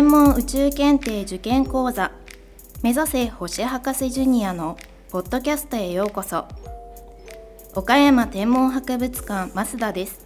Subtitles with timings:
[0.00, 2.12] の宇宙検定受験講座
[2.82, 4.78] 目指せ星博士ジュニアの
[5.10, 6.46] ポッドキャストへようこそ。
[7.74, 10.22] 岡山天文博物館増田です。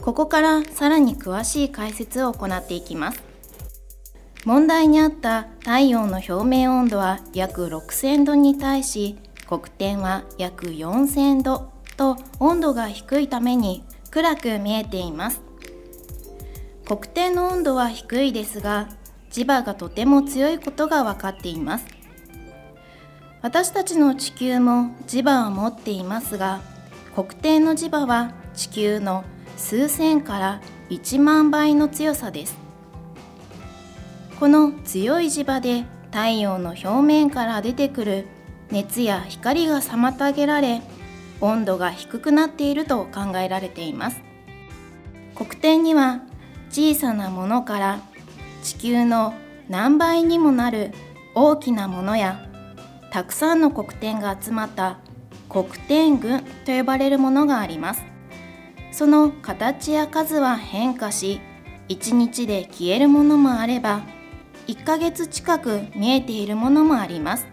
[0.00, 3.22] ここからさらに詳しい解説を行っていきます。
[4.44, 15.45] 問題にあった太陽の表面温度は約6000度に対し黒点は約4000度と温度が低いために暗く見えています。
[16.86, 18.88] 黒点の温度は低いですが
[19.32, 21.86] 磁場がとても強いことが分かっています。
[23.42, 26.60] 私たちの地球も磁場を持っていますが
[27.14, 29.24] 黒点の磁場は地球の
[29.56, 32.56] 数千から1万倍の強さです。
[34.38, 38.28] この強い磁場で太陽の表面から出てくる
[38.70, 40.82] 熱や光が妨げられ
[41.40, 44.20] 温度が低くなっていると考えられています。
[45.34, 46.20] 黒点には
[46.70, 48.00] 小さなものから
[48.62, 49.34] 地球の
[49.68, 50.92] 何倍にもなる
[51.34, 52.48] 大きなものや
[53.12, 54.98] たくさんの黒点が集まった
[55.48, 58.02] 黒点群と呼ばれるものがあります。
[58.92, 61.40] その形や数は変化し
[61.88, 64.00] 1日で消えるものもあれば
[64.66, 67.46] 1ヶ月近く見えているものもあります。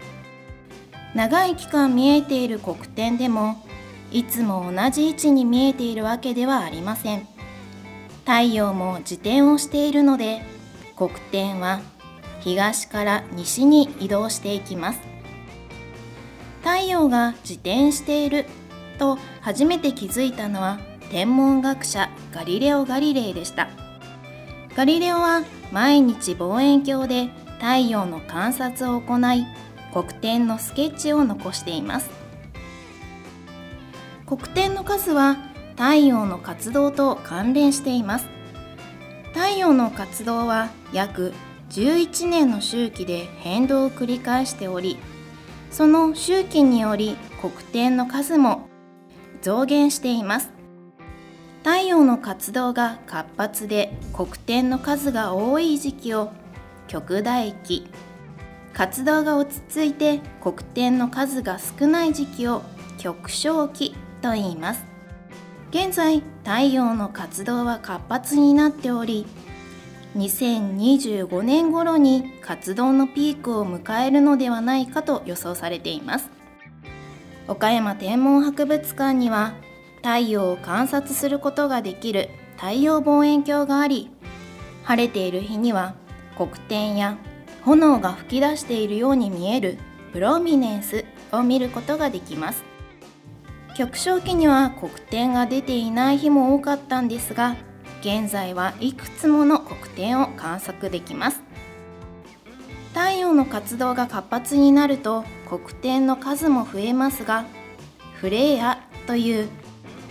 [1.13, 3.63] 長い期間見えている黒点でも
[4.11, 7.32] いつも同じ位置に見えているわけではありません。
[8.25, 10.41] 太陽も自転をしているので
[10.95, 11.81] 黒点は
[12.41, 14.99] 東から西に移動していきます。
[16.61, 18.45] 太陽が自転している
[18.97, 20.79] と初めて気づいたのは
[21.09, 23.69] 天文学者ガリレオ・ガリレイでした。
[24.75, 27.29] ガリレオは毎日望遠鏡で
[27.59, 29.45] 太陽の観察を行い
[29.91, 32.09] 黒点のスケッチを残しています。
[34.25, 35.37] 黒点の数は
[35.75, 38.27] 太陽の活動と関連しています。
[39.33, 41.33] 太陽の活動は約
[41.71, 44.99] 11年の周期で変動を繰り返しており
[45.71, 48.69] その周期により黒点の数も
[49.41, 50.51] 増減しています。
[51.63, 56.31] 太陽の活動が活発で黒点の数が多い時期を
[56.87, 57.87] 極大期
[58.73, 62.61] 活動が落ち着いて黒点の数が少ない時期を
[62.97, 64.92] 極小期と言います。
[65.73, 69.25] 現在太陽の活動は活発になっており
[70.15, 76.29] 2025年頃に活動のピークを迎えるのではないかと予想されています。
[77.47, 79.55] 岡山天文博物館には
[80.03, 84.11] 太陽を観察することができる太陽望遠鏡があり
[84.83, 85.95] 晴れている日には
[86.37, 87.17] 黒点や
[87.63, 89.79] 炎が噴き出しているように見える
[90.11, 92.72] プロミネンスを見ることができます。
[93.75, 97.55] 極小期には黒点が出ていない日も多かったんですが
[98.01, 101.41] 現在はいくつもの黒点を観測できます。
[102.93, 107.45] 太陽の活動が活発になると黒点の数も増えますが
[108.19, 109.49] フレアという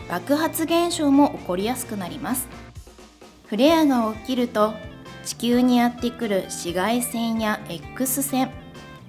[0.09, 2.49] 爆発現象も起こりやすくなります。
[3.47, 4.75] フレアが起きると
[5.25, 8.51] 地球にやってくる紫外線や X 線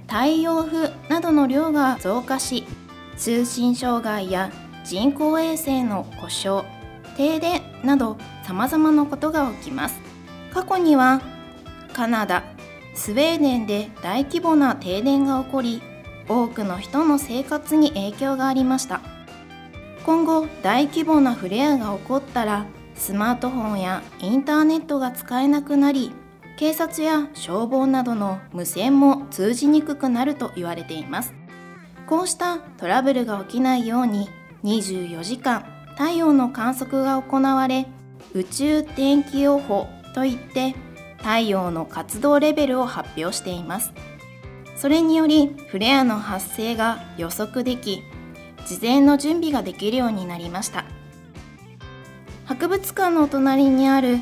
[0.07, 2.65] 太陽風などの量が増加し
[3.17, 4.51] 通信障害や
[4.83, 6.67] 人工衛星の故障
[7.15, 9.99] 停電など様々なことが起きます。
[10.53, 11.21] 過去には
[11.93, 12.43] カナダ
[12.95, 15.81] スウェーデンで大規模な停電が起こり
[16.27, 19.01] 多くの人の生活に影響がありました。
[20.05, 26.11] 今後大規模なフレアが起こったらスマートフォンやインターネットが使えなくなり
[26.57, 31.33] 警察や消防などの無線も通じにくくなると言われています。
[32.07, 34.29] こうしたトラブルが起きないように
[34.63, 35.65] 24時間
[35.97, 37.87] 太陽の観測が行われ
[38.33, 40.75] 宇宙天気予報といって
[41.17, 43.93] 太陽の活動レベルを発表しています。
[44.75, 48.03] それによりフレアの発生が予測でき
[48.65, 50.83] 事前の準備ができるようになりました。
[52.45, 54.17] 博物館の隣にある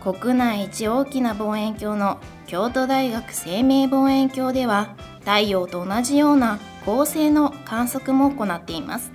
[0.00, 9.10] 国内一大きな望遠鏡の京都大学生命望遠鏡では太陽と同じような恒星の観測も行っています。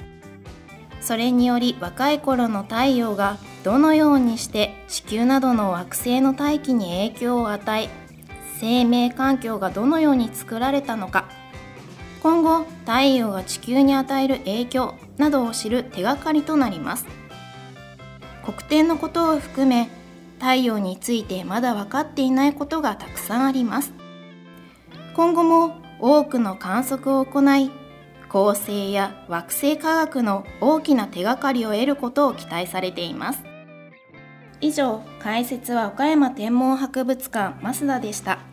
[1.00, 7.90] それにより若い頃の太陽がどのようにして地球などの惑星の大気に影響を与え
[8.60, 11.30] 生命環境がどのように作られたのか。
[12.22, 17.08] 今後太陽が地球に与える影響などを知る手がかりとなります。
[18.46, 19.90] 黒点のことを含め
[20.40, 23.94] 太陽についてまだ分かっていないことがたくさんあります。
[25.16, 27.71] 今後も多くの観測を行い
[28.27, 33.44] 恒星や惑星科学の大きな手がかりを得ることを期待されています。
[34.62, 38.50] 以上解説は岡山天文博物館増田でした。